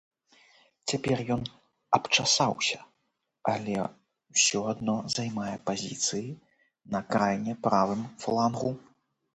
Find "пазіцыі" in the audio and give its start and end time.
5.69-6.29